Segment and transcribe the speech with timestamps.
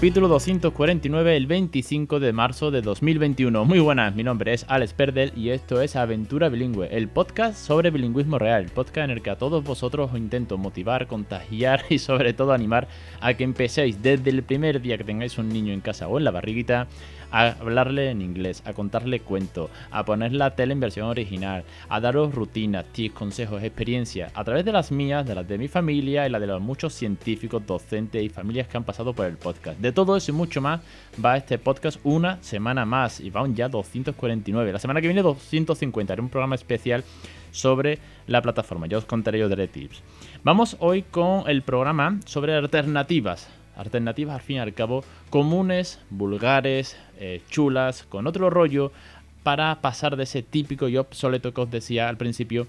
[0.00, 3.66] Capítulo 249, el 25 de marzo de 2021.
[3.66, 7.90] Muy buenas, mi nombre es Alex Perdel y esto es Aventura Bilingüe, el podcast sobre
[7.90, 11.98] bilingüismo real, el podcast en el que a todos vosotros os intento motivar, contagiar y
[11.98, 12.88] sobre todo animar
[13.20, 16.24] a que empecéis desde el primer día que tengáis un niño en casa o en
[16.24, 16.88] la barriguita
[17.30, 22.00] a hablarle en inglés, a contarle cuentos, a poner la tele en versión original, a
[22.00, 26.26] daros rutinas, tips, consejos, experiencias, a través de las mías, de las de mi familia
[26.26, 29.78] y la de los muchos científicos, docentes y familias que han pasado por el podcast.
[29.92, 30.80] Todo eso y mucho más
[31.24, 34.72] va este podcast una semana más y van ya 249.
[34.72, 36.12] La semana que viene 250.
[36.12, 37.04] Haré un programa especial
[37.50, 38.86] sobre la plataforma.
[38.86, 40.02] Ya os contaré yo de tips.
[40.44, 46.98] Vamos hoy con el programa sobre alternativas alternativas al fin y al cabo comunes, vulgares,
[47.18, 48.92] eh, chulas, con otro rollo,
[49.42, 52.66] para pasar de ese típico y obsoleto que os decía al principio,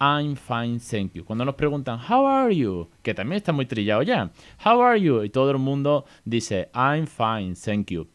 [0.00, 1.24] I'm fine, thank you.
[1.24, 2.88] Cuando nos preguntan, How are you?
[3.02, 4.30] Que también está muy trillado ya.
[4.64, 5.22] How are you?
[5.22, 8.08] Y todo el mundo dice, I'm fine, thank you.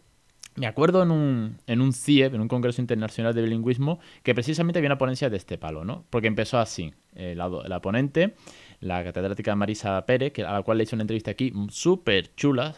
[0.55, 4.79] Me acuerdo en un, en un CIEP, en un Congreso Internacional de Bilingüismo, que precisamente
[4.79, 6.05] había una ponencia de este palo, ¿no?
[6.09, 6.93] Porque empezó así.
[7.13, 8.35] Eh, la, la, ponente,
[8.79, 12.73] la catedrática Marisa Pérez, que, a la cual le hice una entrevista aquí súper chula,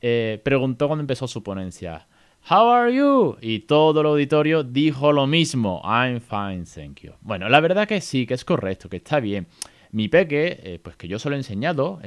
[0.00, 2.06] eh, preguntó cuando empezó su ponencia,
[2.46, 3.38] How are you?
[3.40, 7.12] Y todo el auditorio dijo lo mismo, I'm fine, thank you.
[7.22, 9.46] Bueno, la verdad que sí, que es correcto, que está bien.
[9.92, 12.00] Mi peque, eh, pues que yo se lo he enseñado,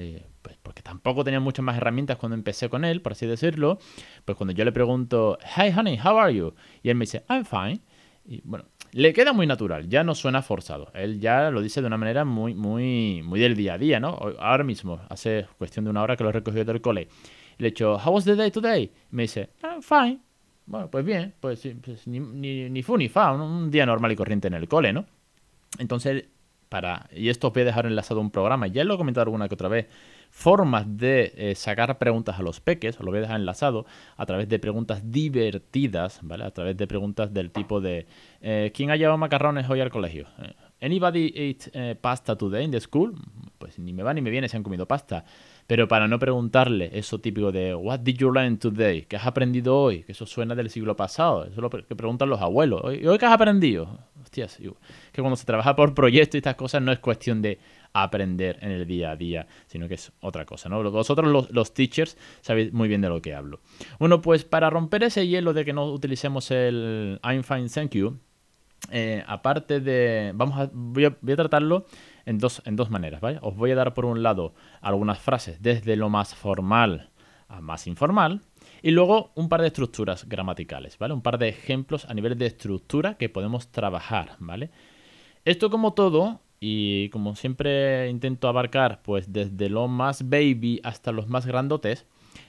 [0.43, 3.79] pues porque tampoco tenía muchas más herramientas cuando empecé con él, por así decirlo,
[4.25, 6.53] pues cuando yo le pregunto, Hey honey, how are you?
[6.83, 7.81] Y él me dice, I'm fine.
[8.23, 10.91] Y bueno, le queda muy natural, ya no suena forzado.
[10.93, 14.09] Él ya lo dice de una manera muy, muy, muy del día a día, ¿no?
[14.37, 17.07] Ahora mismo, hace cuestión de una hora que lo he recogido del cole.
[17.57, 18.91] Le he dicho, How was the day today?
[19.09, 20.26] me dice, I'm fine.
[20.67, 24.15] Bueno, pues bien, pues, pues ni, ni, ni, fu ni fa, un día normal y
[24.17, 25.05] corriente en el cole, ¿no?
[25.79, 26.25] Entonces,
[26.67, 29.47] para, y esto os voy a dejar enlazado un programa, ya lo he comentado alguna
[29.47, 29.87] que otra vez,
[30.29, 33.85] formas de eh, sacar preguntas a los peques, os lo voy a dejar enlazado,
[34.17, 36.43] a través de preguntas divertidas, ¿vale?
[36.43, 38.05] A través de preguntas del tipo de
[38.41, 40.27] eh, ¿quién ha llevado macarrones hoy al colegio?
[40.39, 43.15] Eh, ¿Anybody ate pasta today in the school?
[43.57, 45.25] Pues ni me va ni me viene si han comido pasta.
[45.67, 49.03] Pero para no preguntarle eso típico de What did you learn today?
[49.03, 50.03] ¿Qué has aprendido hoy?
[50.03, 51.43] Que eso suena del siglo pasado.
[51.43, 52.81] Eso es lo que preguntan los abuelos.
[52.95, 53.99] ¿Y hoy qué has aprendido?
[54.23, 54.57] Hostias,
[55.11, 57.59] que cuando se trabaja por proyectos y estas cosas no es cuestión de
[57.93, 60.81] aprender en el día a día, sino que es otra cosa, ¿no?
[60.91, 63.59] Vosotros los, teachers sabéis muy bien de lo que hablo.
[63.99, 68.17] Bueno, pues para romper ese hielo de que no utilicemos el I'm fine, thank you,
[68.91, 70.31] eh, aparte de...
[70.35, 71.85] Vamos a, voy, a, tratarlo
[72.27, 73.39] en dos, en dos maneras, ¿vale?
[73.41, 77.09] Os voy a dar por un lado algunas frases desde lo más formal
[77.47, 78.41] a más informal,
[78.81, 81.13] y luego un par de estructuras gramaticales, ¿vale?
[81.13, 84.69] Un par de ejemplos a nivel de estructura que podemos trabajar, ¿vale?
[85.45, 91.27] Esto como todo y como siempre intento abarcar pues desde lo más baby hasta los
[91.27, 92.05] más grandotes,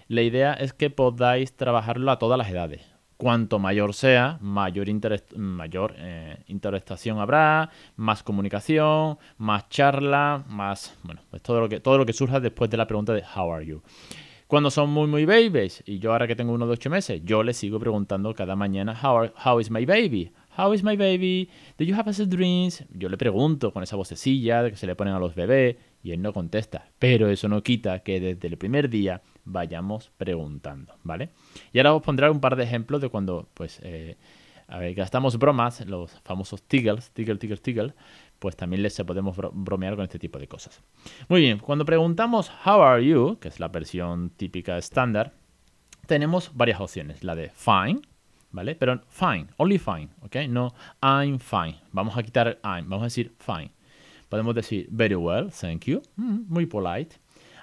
[0.09, 2.98] la idea es que podáis trabajarlo a todas las edades.
[3.19, 4.87] Cuanto mayor sea, mayor,
[5.37, 11.99] mayor eh, interestación habrá, más comunicación, más charla, más, bueno, pues todo lo que, todo
[11.99, 13.83] lo que surja después de la pregunta de how are you.
[14.47, 17.43] Cuando son muy, muy babies, y yo ahora que tengo uno de ocho meses, yo
[17.43, 20.31] le sigo preguntando cada mañana, how, how is my baby?
[20.57, 21.51] How is my baby?
[21.77, 22.85] Do you have a dreams?
[22.93, 26.23] Yo le pregunto con esa vocecilla que se le ponen a los bebés y él
[26.23, 26.89] no contesta.
[26.99, 31.31] Pero eso no quita que desde el primer día vayamos preguntando, ¿vale?
[31.73, 34.17] Y ahora os pondré un par de ejemplos de cuando, pues, eh,
[34.69, 37.95] a ver, gastamos bromas, los famosos tiggles, tiggle, tiggle, tiggle,
[38.39, 40.83] pues también les podemos bromear con este tipo de cosas.
[41.29, 45.33] Muy bien, cuando preguntamos how are you, que es la versión típica estándar,
[46.07, 47.25] tenemos varias opciones.
[47.25, 48.01] La de fine,
[48.51, 48.75] ¿vale?
[48.75, 50.37] Pero fine, only fine, ¿ok?
[50.49, 51.77] No I'm fine.
[51.93, 53.71] Vamos a quitar I'm, vamos a decir fine.
[54.29, 57.17] Podemos decir very well, thank you, mm, muy polite.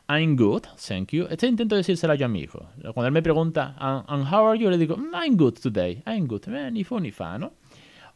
[0.07, 1.27] I'm good, thank you.
[1.29, 2.59] Este intento decírselo yo a mi hijo.
[2.93, 4.69] Cuando él me pregunta, and, how are you?
[4.69, 6.47] Le digo, mm, I'm good today, I'm good.
[6.47, 7.53] Eh, ni fu ni fa, ¿no?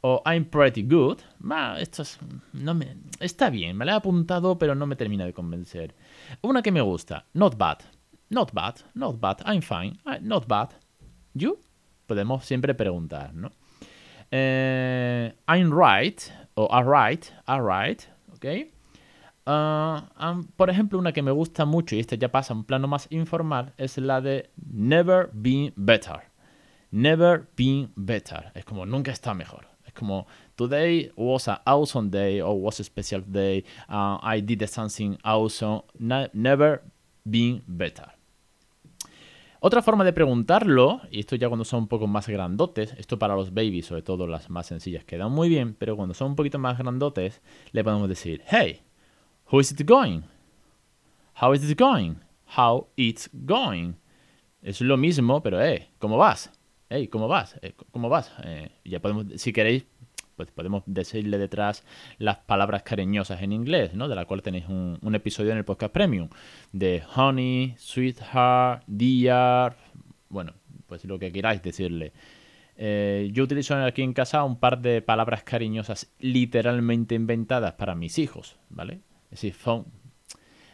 [0.01, 1.19] O I'm pretty good.
[1.79, 2.19] esto es,
[2.53, 5.93] no me, está bien, me lo he apuntado, pero no me termina de convencer.
[6.41, 7.79] Una que me gusta, not bad.
[8.31, 10.69] Not bad, not bad, I'm fine, not bad.
[11.33, 11.57] You?
[12.09, 13.51] podemos siempre preguntar, ¿no?
[14.31, 16.19] Eh, I'm right,
[16.55, 18.07] o alright, alright,
[19.45, 22.87] Uh, por ejemplo, una que me gusta mucho, y esta ya pasa a un plano
[22.87, 26.21] más informal, es la de never been better.
[26.91, 28.51] Never been better.
[28.53, 29.67] Es como nunca está mejor.
[29.85, 33.63] Es como today was an awesome day or was a special day.
[33.87, 35.81] Uh, I did something awesome.
[36.33, 36.81] never
[37.25, 38.18] been better.
[39.61, 43.35] Otra forma de preguntarlo, y esto ya cuando son un poco más grandotes, esto para
[43.35, 46.59] los babies, sobre todo las más sencillas, quedan muy bien, pero cuando son un poquito
[46.59, 47.41] más grandotes,
[47.73, 48.81] le podemos decir, hey,
[49.51, 50.21] how is it going?
[51.41, 52.15] How is it going?
[52.57, 53.95] How it's going.
[54.61, 56.51] Es lo mismo, pero, eh, ¿cómo vas?
[56.89, 57.59] Hey, ¿cómo vas?
[57.61, 58.31] Eh, ¿Cómo vas?
[58.45, 59.85] Eh, ya podemos, si queréis,
[60.39, 61.83] pues podemos decirle detrás
[62.17, 64.07] las palabras cariñosas en inglés, ¿no?
[64.07, 66.29] De la cual tenéis un, episodio en el podcast premium.
[66.71, 69.75] De honey, sweetheart, dear,
[70.29, 70.53] bueno,
[70.87, 72.13] pues lo que queráis decirle.
[72.77, 78.17] Eh, yo utilizo aquí en casa un par de palabras cariñosas literalmente inventadas para mis
[78.17, 79.01] hijos, ¿vale?
[79.25, 79.87] Es decir, phone,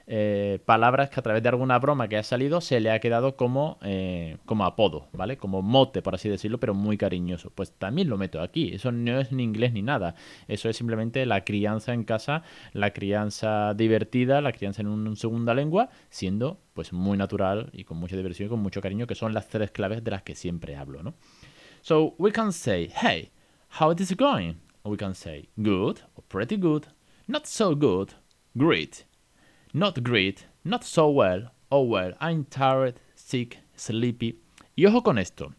[0.07, 3.35] eh, palabras que a través de alguna broma que ha salido se le ha quedado
[3.35, 5.37] como, eh, como apodo, ¿vale?
[5.37, 7.49] Como mote, por así decirlo, pero muy cariñoso.
[7.49, 8.73] Pues también lo meto aquí.
[8.73, 10.15] Eso no es ni inglés ni nada.
[10.47, 12.43] Eso es simplemente la crianza en casa,
[12.73, 17.97] la crianza divertida, la crianza en una segunda lengua, siendo pues muy natural y con
[17.97, 20.75] mucha diversión y con mucho cariño, que son las tres claves de las que siempre
[20.75, 21.15] hablo, ¿no?
[21.81, 23.31] So we can say, hey,
[23.79, 24.55] how is it going?
[24.83, 26.85] Or we can say, good, or pretty good,
[27.27, 28.09] not so good,
[28.55, 29.05] great.
[29.75, 34.39] Not great, not so well, oh well, I'm tired, sick, sleepy.
[34.73, 35.53] Y ojo con esto,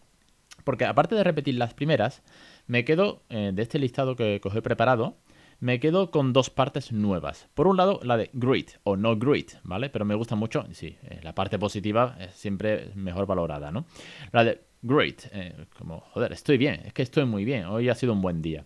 [0.64, 2.22] porque aparte de repetir las primeras,
[2.66, 5.18] me quedo, eh, de este listado que, os he preparado,
[5.60, 7.50] me quedo con dos partes nuevas.
[7.52, 9.90] Por un lado, la de great o no great, ¿vale?
[9.90, 13.84] Pero me gusta mucho, sí, eh, la parte positiva es siempre mejor valorada, ¿no?
[14.32, 17.94] La de great, eh, como, joder, estoy bien, es que estoy muy bien, hoy ha
[17.94, 18.64] sido un buen día.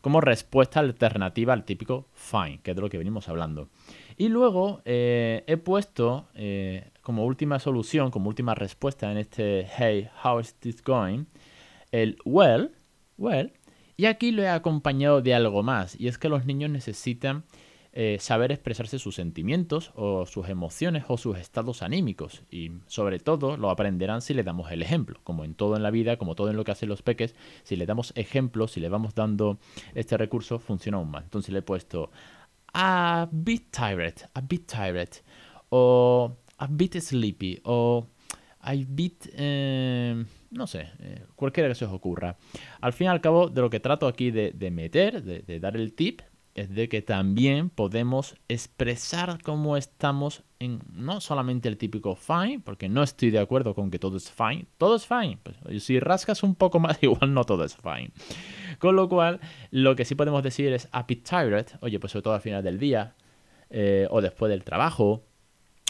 [0.00, 3.68] Como respuesta alternativa al típico fine, que es de lo que venimos hablando.
[4.20, 10.08] Y luego eh, he puesto eh, como última solución, como última respuesta en este Hey,
[10.24, 11.26] how is this going?
[11.92, 12.72] El well,
[13.16, 13.52] well.
[13.96, 15.98] Y aquí lo he acompañado de algo más.
[15.98, 17.44] Y es que los niños necesitan
[17.92, 22.42] eh, saber expresarse sus sentimientos o sus emociones o sus estados anímicos.
[22.50, 25.20] Y sobre todo lo aprenderán si le damos el ejemplo.
[25.22, 27.76] Como en todo en la vida, como todo en lo que hacen los peques, si
[27.76, 29.58] le damos ejemplos, si le vamos dando
[29.94, 31.22] este recurso, funciona aún más.
[31.22, 32.10] Entonces le he puesto
[32.74, 35.10] a bit tired, a bit tired,
[35.70, 38.06] o a bit sleepy, o
[38.60, 42.36] a bit, eh, no sé, eh, cualquiera que se os ocurra.
[42.80, 45.94] Al fin y al cabo, de lo que trato aquí de, meter, de, dar el
[45.94, 46.20] tip,
[46.58, 52.88] es de que también podemos expresar cómo estamos en no solamente el típico fine, porque
[52.88, 55.38] no estoy de acuerdo con que todo es fine, todo es fine.
[55.42, 58.10] Pues, si rascas un poco más, igual no todo es fine.
[58.78, 59.40] Con lo cual,
[59.70, 62.78] lo que sí podemos decir es bit tired, oye, pues sobre todo al final del
[62.78, 63.14] día,
[63.70, 65.24] eh, o después del trabajo,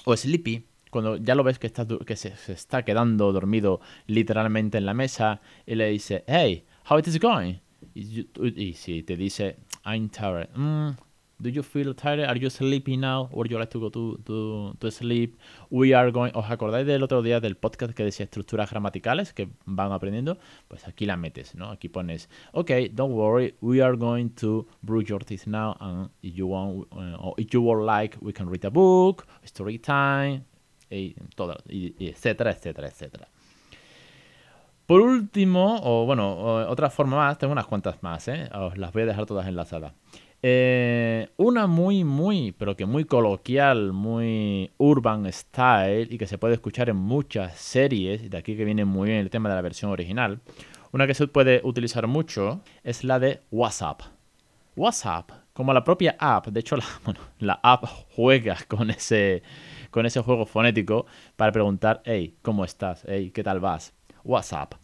[0.04, 1.70] o sleepy, cuando ya lo ves que,
[2.06, 7.06] que se, está quedando dormido literalmente en la mesa, y le dice, hey, how it
[7.06, 7.56] is going?
[7.94, 10.96] Y, si te dice, I'm tired, mm,
[11.40, 12.28] do you feel tired?
[12.28, 13.28] Are you sleepy now?
[13.32, 15.38] Or you like to go to, to, to, sleep?
[15.70, 16.32] We are going.
[16.34, 20.38] ¿Os acordáis del otro día del podcast que decía estructuras gramaticales que van aprendiendo?
[20.66, 21.70] Pues aquí la metes, ¿no?
[21.70, 26.34] Aquí pones, ok, don't worry, we are going to brush your teeth now, and if
[26.34, 30.44] you want, uh, or if you would like, we can read a book, story time,
[30.90, 33.28] y todo, y, etcétera, etcétera, etcétera.
[34.88, 36.32] Por último, o bueno,
[36.66, 38.48] otra forma más, tengo unas cuantas más, ¿eh?
[38.54, 39.92] Os las voy a dejar todas enlazadas.
[40.42, 46.54] Eh, una muy, muy, pero que muy coloquial, muy urban style y que se puede
[46.54, 49.90] escuchar en muchas series, de aquí que viene muy bien el tema de la versión
[49.90, 50.40] original.
[50.90, 54.00] Una que se puede utilizar mucho es la de WhatsApp.
[54.74, 56.84] WhatsApp, como la propia app, de hecho la,
[57.40, 57.84] la app
[58.16, 59.42] juega con ese,
[59.90, 61.04] con ese juego fonético
[61.36, 63.04] para preguntar, hey, ¿cómo estás?
[63.06, 63.97] Hey, ¿qué tal vas?
[64.24, 64.74] WhatsApp.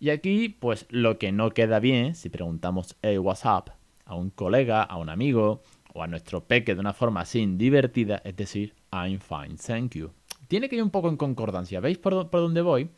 [0.00, 3.70] Y aquí, pues lo que no queda bien, si preguntamos, hey, WhatsApp,
[4.04, 8.22] a un colega, a un amigo o a nuestro peque de una forma así divertida,
[8.24, 10.10] es decir, I'm fine, thank you.
[10.46, 11.80] Tiene que ir un poco en concordancia.
[11.80, 12.88] ¿Veis por, por dónde voy?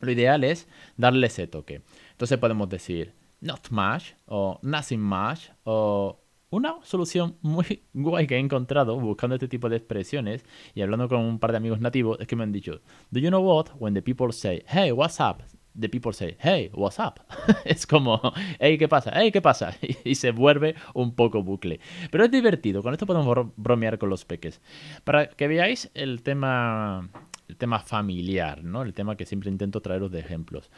[0.00, 1.82] Lo ideal es darle ese toque.
[2.12, 6.18] Entonces podemos decir not much o nothing much o
[6.50, 11.20] una solución muy guay que he encontrado buscando este tipo de expresiones y hablando con
[11.20, 13.66] un par de amigos nativos es que me han dicho, Do you know what?
[13.78, 15.42] When the people say, Hey, what's up?
[15.78, 17.20] The people say, Hey, what's up?
[17.64, 18.20] es como,
[18.58, 19.12] Hey, ¿qué pasa?
[19.14, 19.74] Hey, ¿qué pasa?
[20.04, 21.80] y se vuelve un poco bucle.
[22.10, 24.60] Pero es divertido, con esto podemos bromear con los peques.
[25.04, 27.08] Para que veáis el tema,
[27.48, 28.82] el tema familiar, ¿no?
[28.82, 30.70] El tema que siempre intento traeros de ejemplos.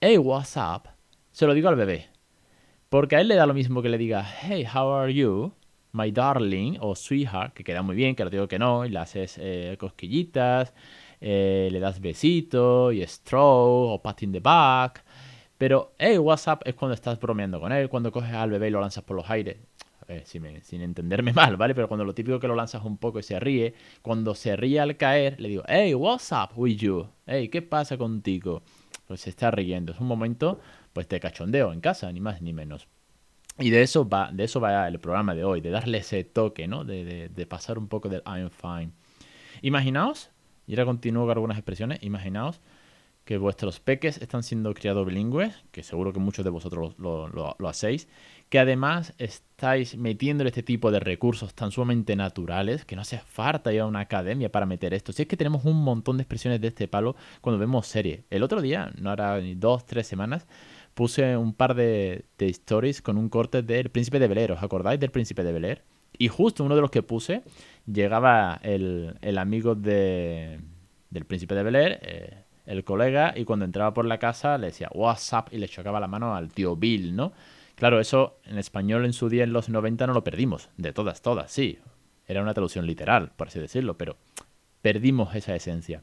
[0.00, 0.88] Hey, what's up?
[1.30, 2.13] Se lo digo al bebé
[2.94, 5.52] porque a él le da lo mismo que le diga, hey, how are you?
[5.90, 9.00] My darling o sweetheart, que queda muy bien, que le digo que no, y le
[9.00, 10.72] haces eh, cosquillitas,
[11.20, 15.04] eh, le das besito y stroke o pat in the back.
[15.58, 18.80] Pero, hey, WhatsApp es cuando estás bromeando con él, cuando coges al bebé y lo
[18.80, 19.56] lanzas por los aires.
[20.22, 21.74] sin, entenderme mal, ¿vale?
[21.74, 24.78] Pero cuando lo típico que lo lanzas un poco y se ríe, cuando se ríe
[24.78, 27.08] al caer, le digo, hey, what's up with you?
[27.26, 28.62] Hey, ¿qué pasa contigo?
[29.06, 29.92] Pues se está riendo.
[29.92, 30.60] Es un momento,
[30.92, 32.88] pues, de cachondeo en casa, ni más ni menos.
[33.58, 36.66] Y de eso va, de eso va el programa de hoy, de darle ese toque,
[36.66, 36.84] ¿no?
[36.84, 38.92] De, de, de pasar un poco del I'm fine.
[39.62, 40.30] Imaginaos,
[40.66, 42.60] y ahora continúo con algunas expresiones, imaginaos
[43.24, 47.68] que vuestros peques están siendo criados bilingües, que seguro que muchos de vosotros lo, lo,
[47.68, 48.06] hacéis,
[48.50, 53.72] que además estáis metiendo este tipo de recursos tan sumamente naturales, que no hace falta
[53.72, 55.12] ir a una academia para meter esto.
[55.12, 58.24] Si es que tenemos un montón de expresiones de este palo cuando vemos series.
[58.28, 60.46] El otro día, no hará ni dos, tres semanas,
[60.92, 65.10] puse un par de, stories con un corte del Príncipe de Bel ¿Os acordáis del
[65.10, 65.82] Príncipe de Bel
[66.18, 67.42] Y justo uno de los que puse
[67.86, 70.60] llegaba el, el amigo de,
[71.10, 74.88] del Príncipe de Bel eh, el colega, y cuando entraba por la casa le decía
[74.92, 77.32] WhatsApp y le chocaba la mano al tío Bill, ¿no?
[77.74, 81.22] Claro, eso en español en su día en los 90 no lo perdimos, de todas,
[81.22, 81.78] todas, sí.
[82.26, 84.16] Era una traducción literal, por así decirlo, pero
[84.80, 86.02] perdimos esa esencia.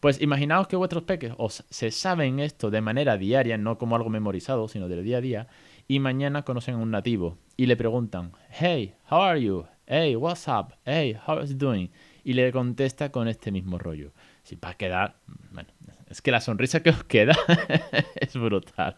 [0.00, 4.10] Pues imaginaos que vuestros peques os se saben esto de manera diaria, no como algo
[4.10, 5.48] memorizado, sino del día a día,
[5.86, 9.66] y mañana conocen a un nativo y le preguntan, hey, how are you?
[9.86, 10.74] Hey, what's up?
[10.84, 11.90] Hey, how is it doing?
[12.24, 14.12] Y le contesta con este mismo rollo.
[14.42, 15.16] Si va a quedar,
[15.52, 15.68] bueno,
[16.08, 17.36] es que la sonrisa que os queda
[18.16, 18.96] es brutal.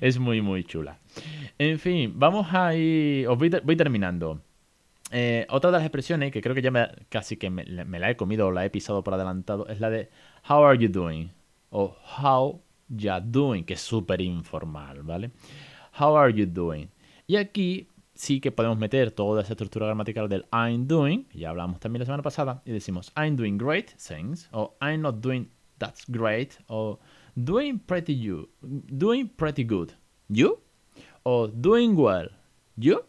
[0.00, 0.98] es muy, muy chula.
[1.58, 3.28] En fin, vamos a ir.
[3.28, 4.40] Os voy, terminando.
[5.10, 8.10] Eh, otra de las expresiones que creo que ya me, casi que me, me, la
[8.10, 10.10] he comido o la he pisado por adelantado es la de
[10.48, 11.30] How are you doing?
[11.70, 15.30] O How ya doing, que es súper informal, ¿vale?
[15.98, 16.88] How are you doing?
[17.26, 21.78] Y aquí sí que podemos meter toda esa estructura gramatical del I'm doing, ya hablamos
[21.78, 26.04] también la semana pasada, y decimos I'm doing great, thanks, o I'm not doing that's
[26.08, 26.98] great, o
[27.36, 29.90] doing pretty you, doing pretty good,
[30.28, 30.58] you,
[31.22, 32.30] o doing well,
[32.76, 33.02] you.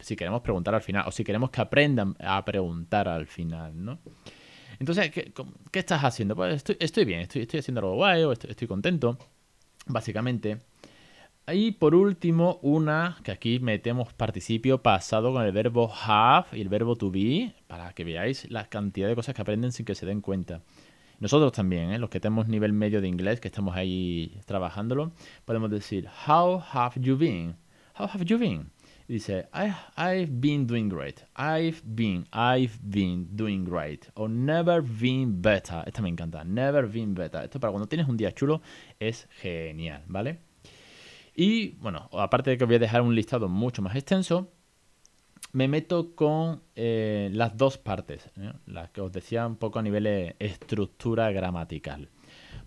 [0.00, 3.98] Si queremos preguntar al final, o si queremos que aprendan a preguntar al final, ¿no?
[4.78, 5.32] Entonces, ¿qué,
[5.70, 6.34] qué estás haciendo?
[6.34, 9.16] Pues estoy, estoy bien, estoy, estoy, haciendo algo guay, o estoy, estoy contento,
[9.86, 10.58] básicamente.
[11.52, 16.70] Y por último, una que aquí metemos participio pasado con el verbo have y el
[16.70, 20.06] verbo to be, para que veáis la cantidad de cosas que aprenden sin que se
[20.06, 20.62] den cuenta.
[21.20, 21.98] Nosotros también, ¿eh?
[21.98, 25.12] los que tenemos nivel medio de inglés, que estamos ahí trabajándolo,
[25.44, 27.56] podemos decir, How have you been?
[27.98, 28.70] How have you been?
[29.06, 31.24] dice, I, I've been doing great.
[31.36, 34.08] I've been, I've been doing great.
[34.16, 35.82] O never been better.
[35.86, 36.42] Esta me encanta.
[36.42, 37.44] Never been better.
[37.44, 38.62] Esto para cuando tienes un día chulo
[38.98, 40.53] es genial, ¿vale?
[41.34, 44.52] Y bueno, aparte de que voy a dejar un listado mucho más extenso,
[45.52, 48.52] me meto con eh, las dos partes, ¿eh?
[48.66, 52.08] las que os decía un poco a nivel de estructura gramatical.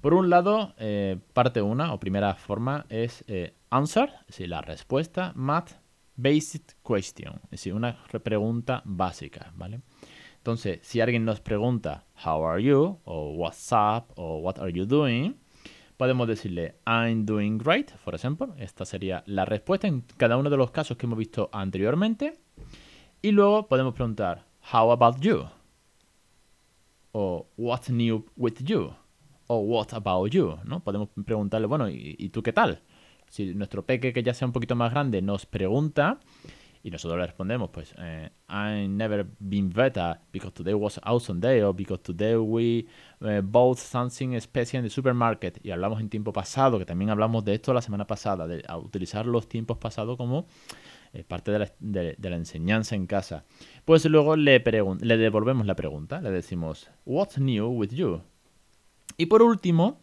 [0.02, 3.26] Por un lado, eh, parte 1 o primera forma es
[3.70, 5.72] answer, es decir, la respuesta, math,
[6.16, 9.82] basic question, es decir, una pregunta básica, ¿vale?
[10.38, 14.86] Entonces, si alguien nos pregunta, how are you, o what's up, o what are you
[14.86, 15.36] doing,
[15.98, 18.56] podemos decirle I'm doing great, por ejemplo.
[18.58, 22.40] Esta sería la respuesta en cada uno de los casos que hemos visto anteriormente.
[23.22, 25.46] Y luego podemos preguntar How about you?
[27.12, 28.94] O What's new with you?
[29.48, 30.58] O What about you?
[30.64, 30.82] ¿no?
[30.82, 32.82] Podemos preguntarle, bueno, ¿y, ¿y tú qué tal?
[33.30, 36.20] Si nuestro peque, que ya sea un poquito más grande, nos pregunta,
[36.84, 41.62] y nosotros le respondemos, pues, eh, I never been better because today was awesome day
[41.62, 42.88] or because today we
[43.22, 45.60] uh, bought something special in the supermarket.
[45.64, 49.26] Y hablamos en tiempo pasado, que también hablamos de esto la semana pasada, de utilizar
[49.26, 50.48] los tiempos pasados como
[51.14, 53.46] eh, parte de la, de la, enseñanza en casa.
[53.86, 54.64] Pues luego le,
[55.02, 58.22] le devolvemos la pregunta, le decimos, What's new with you?
[59.18, 60.00] Y por último,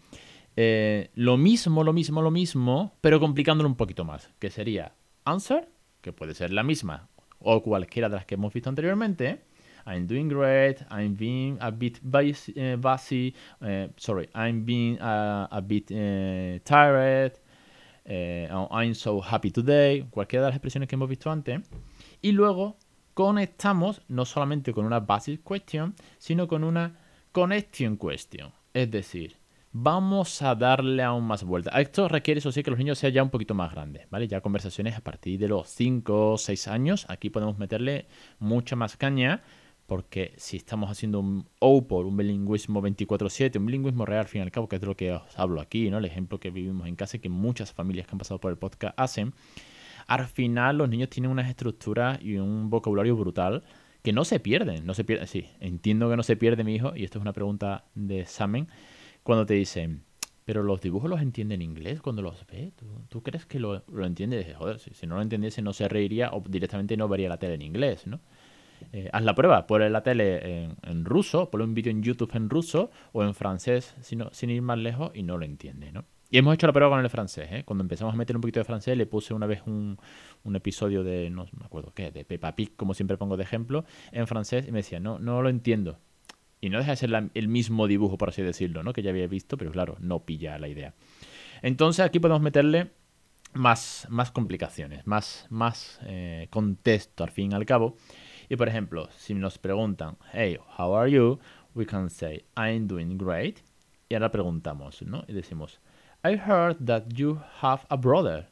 [0.57, 5.69] eh, lo mismo, lo mismo, lo mismo, pero complicándolo un poquito más, que sería answer
[6.05, 7.09] que puede ser la misma
[7.41, 9.41] o cualquiera de las que hemos visto anteriormente.
[9.87, 10.83] I'm doing great.
[10.91, 13.35] I'm being a bit busy.
[13.61, 17.33] Uh, sorry, I'm being a, a bit uh, tired.
[18.07, 20.07] Uh, I'm so happy today.
[20.11, 21.61] Cualquiera de las expresiones que hemos visto antes.
[22.23, 22.77] Y luego
[23.15, 26.99] conectamos no solamente con una basic question, sino con una
[27.33, 28.53] connection question.
[28.73, 29.37] Es decir,
[29.77, 31.81] Vamos a darle aún más vuelta.
[31.81, 34.29] Esto requiere, eso sí, que los niños sean ya un poquito más grandes, ¿vale?
[34.29, 37.07] Ya conversaciones a partir de los 5 o 6 años.
[37.09, 38.07] Aquí podemos meterle
[38.39, 39.43] mucha más caña,
[39.87, 44.45] porque si estamos haciendo un OPOR, un bilingüismo 24-7, un bilingüismo real, al fin y
[44.45, 45.99] al cabo, que es de lo que os hablo aquí, ¿no?
[45.99, 48.59] El ejemplo que vivimos en casa y que muchas familias que han pasado por el
[48.59, 49.35] podcast hacen.
[50.07, 53.65] Al final, los niños tienen unas estructuras y un vocabulario brutal
[54.05, 54.87] que no se pierden.
[54.87, 57.33] No se pierden, sí, entiendo que no se pierde mi hijo, y esto es una
[57.33, 58.69] pregunta de examen
[59.25, 60.05] cuando te dicen,
[60.45, 62.73] pero los dibujos los entiende en inglés cuando los ve.
[63.09, 64.55] ¿Tú, crees que lo, lo entiende?
[64.57, 67.63] Joder, si, no lo entendiese no se reiría o directamente no vería la tele en
[67.63, 68.21] inglés, ¿no?
[68.93, 72.51] Eh, haz la prueba, ponle la tele en, ruso, ponle un vídeo en YouTube en
[72.51, 76.05] ruso o en francés sin ir más lejos y no lo entiende, ¿no?
[76.35, 77.63] Y hemos hecho la prueba con el francés, ¿eh?
[77.65, 79.97] Cuando empezamos a meter un poquito de francés, le puse una vez un,
[80.53, 84.27] episodio de, no me acuerdo qué, de Peppa Pig, como siempre pongo de ejemplo, en
[84.27, 85.99] francés, y me decía, no, no lo entiendo.
[86.65, 88.95] Y no deja de ser el mismo dibujo, por así decirlo, ¿no?
[88.95, 90.95] Que ya había visto, pero claro, no pilla la idea.
[91.61, 92.91] Entonces aquí podemos meterle
[93.53, 97.99] más, más complicaciones, más, más eh, contexto al fin y al cabo.
[98.49, 101.39] Y por ejemplo, si nos preguntan, hey, how are you?
[101.75, 103.59] We can say, I'm doing great.
[104.09, 105.23] Y ahora preguntamos, ¿no?
[105.29, 105.83] Y decimos,
[106.25, 108.49] I heard that you have a brother.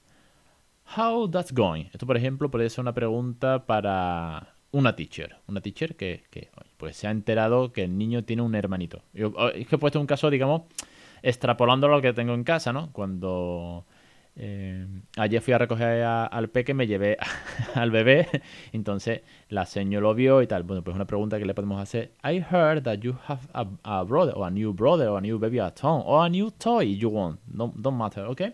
[0.99, 1.87] How that's going?
[1.95, 5.37] Esto, por ejemplo, puede ser una pregunta para una teacher.
[5.47, 6.25] Una teacher que,
[6.83, 9.05] pues se ha enterado que el niño tiene un hermanito.
[9.37, 10.63] Oh, es que he puesto un caso, digamos,
[11.23, 12.91] extrapolando lo que tengo en casa, ¿no?
[12.91, 13.85] Cuando
[14.35, 14.85] eh,
[15.17, 17.19] ayer fui a recoger al peque, me llevé
[17.77, 18.27] al bebé,
[18.73, 20.65] entonces la señora lo vio y tal.
[20.65, 22.15] Bueno, pues una pregunta que le podemos hacer.
[22.25, 25.61] I heard that you have a, brother, or a new brother, or a new baby
[25.61, 27.39] at home, or a new toy you want.
[27.47, 28.51] No, don't matter, okay?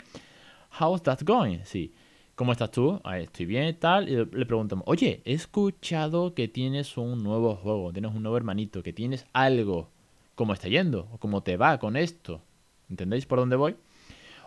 [0.79, 1.61] How's that going?
[1.65, 1.95] Sí.
[2.39, 3.01] ¿Cómo estás tú?
[3.17, 4.09] estoy bien tal.
[4.09, 8.81] Y le preguntamos, oye, he escuchado que tienes un nuevo juego, tienes un nuevo hermanito,
[8.81, 9.91] que tienes algo.
[10.37, 11.09] ¿Cómo está yendo?
[11.11, 12.41] ¿O cómo te va con esto?
[12.89, 13.75] ¿Entendéis por dónde voy?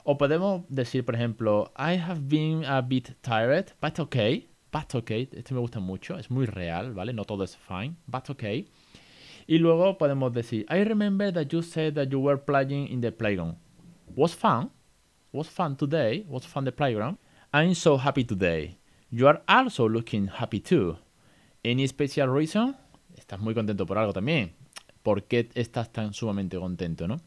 [0.06, 4.48] O podemos decir, por ejemplo, I have been a bit tired, but okay.
[4.72, 5.28] But okay.
[5.34, 7.12] Este me gusta mucho, es muy real, ¿vale?
[7.12, 8.70] No todo es fine, but okay.
[9.48, 13.12] Y luego podemos decir, I remember that you said that you were playing in the
[13.12, 13.58] playground.
[14.16, 14.72] Was fun?
[15.34, 16.26] Was fun today?
[16.30, 17.18] Was fun the playground?
[17.54, 18.78] I'm so happy today.
[19.10, 20.98] You are also looking happy too.
[21.66, 22.78] Any special reason?
[23.18, 24.54] Estás muy contento por algo también.
[25.04, 27.20] ¿Por qué estás tan sumamente contento, no?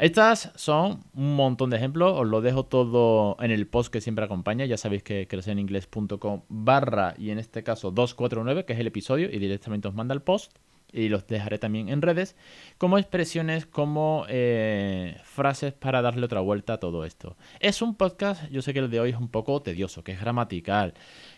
[0.00, 4.24] Estas son un montón de ejemplos, os lo dejo todo en el post que siempre
[4.24, 9.30] acompaña, ya sabéis que crecereningles.com barra y en este caso 249, que es el episodio,
[9.30, 10.58] y directamente os manda el post
[10.92, 12.36] y los dejaré también en redes,
[12.78, 17.36] como expresiones, como eh, frases para darle otra vuelta a todo esto.
[17.60, 20.20] Es un podcast, yo sé que el de hoy es un poco tedioso, que es
[20.20, 20.94] gramatical,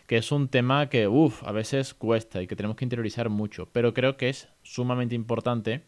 [0.07, 3.67] que es un tema que, uff, a veces cuesta y que tenemos que interiorizar mucho,
[3.71, 5.83] pero creo que es sumamente importante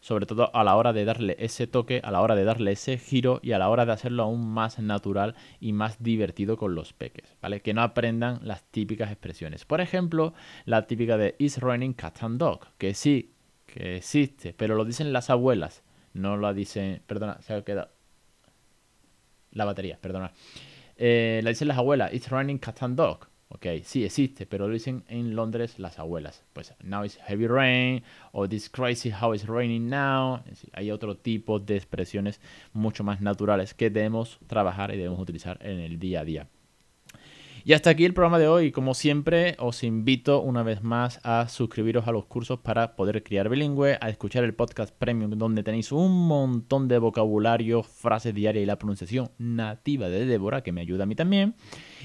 [0.00, 2.98] sobre todo a la hora de darle ese toque, a la hora de darle ese
[2.98, 6.92] giro y a la hora de hacerlo aún más natural y más divertido con los
[6.92, 7.60] peques, ¿vale?
[7.60, 9.64] Que no aprendan las típicas expresiones.
[9.64, 10.34] Por ejemplo,
[10.64, 13.32] la típica de is raining cat and dog, que sí,
[13.66, 15.82] que existe, pero lo dicen las abuelas,
[16.14, 17.90] no lo dicen, perdona, se ha quedado
[19.52, 20.32] la batería, perdona.
[20.96, 23.28] Eh, la dicen las abuelas, it's raining cat and dog.
[23.50, 26.44] Ok, sí existe, pero lo dicen en Londres las abuelas.
[26.52, 30.42] Pues now it's heavy rain o this crazy how it's raining now.
[30.74, 32.40] Hay otro tipo de expresiones
[32.74, 36.48] mucho más naturales que debemos trabajar y debemos utilizar en el día a día.
[37.68, 38.72] Y hasta aquí el programa de hoy.
[38.72, 43.50] Como siempre, os invito una vez más a suscribiros a los cursos para poder criar
[43.50, 48.66] bilingüe, a escuchar el podcast premium donde tenéis un montón de vocabulario, frases diarias y
[48.66, 51.56] la pronunciación nativa de Débora, que me ayuda a mí también.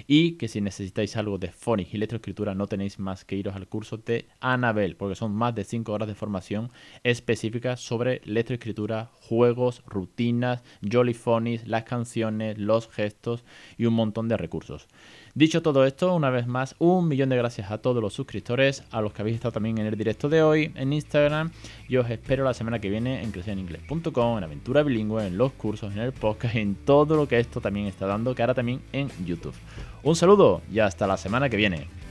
[0.06, 3.70] Y que si necesitáis algo de phonics y letroescritura, no tenéis más que iros al
[3.70, 6.72] curso de Anabel, porque son más de 5 horas de formación
[7.06, 13.46] específica sobre letroescritura, juegos, rutinas, jolly phonics, las canciones, los gestos
[13.78, 14.90] y un montón de recursos.
[15.36, 19.02] Dicho todo esto, una vez más, un millón de gracias a todos los suscriptores, a
[19.02, 21.50] los que habéis estado también en el directo de hoy, en Instagram.
[21.88, 25.92] Y os espero la semana que viene en crecereningles.com, en Aventura Bilingüe, en los cursos,
[25.92, 29.10] en el podcast, en todo lo que esto también está dando, que ahora también en
[29.26, 29.56] YouTube.
[30.04, 32.03] Un saludo y hasta la semana que viene.